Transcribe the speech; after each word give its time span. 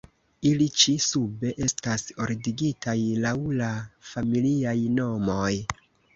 Ili 0.51 0.67
ĉi-sube 0.83 1.51
estas 1.65 2.05
ordigitaj 2.25 2.97
laŭ 3.27 3.35
la 3.61 3.69
familiaj 4.15 4.77
nomoj. 4.97 5.55